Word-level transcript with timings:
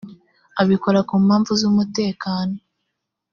abikora 0.61 0.99
ku 1.07 1.13
mpamvu 1.25 1.51
z 1.59 1.63
‘umutekano. 1.71 2.55